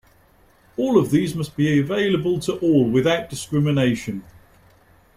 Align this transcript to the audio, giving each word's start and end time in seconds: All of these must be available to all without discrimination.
All 0.77 0.97
of 0.97 1.11
these 1.11 1.35
must 1.35 1.55
be 1.55 1.79
available 1.79 2.39
to 2.39 2.53
all 2.53 2.89
without 2.89 3.29
discrimination. 3.29 4.23